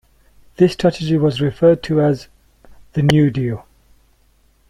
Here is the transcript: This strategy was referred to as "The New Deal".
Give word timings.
This 0.55 0.73
strategy 0.73 1.15
was 1.15 1.41
referred 1.41 1.83
to 1.83 2.01
as 2.01 2.27
"The 2.93 3.03
New 3.03 3.29
Deal". 3.29 3.67